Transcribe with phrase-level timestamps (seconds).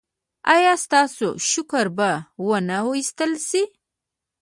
[0.53, 2.11] ایا ستاسو شکر به
[2.47, 3.63] و نه ویستل شي؟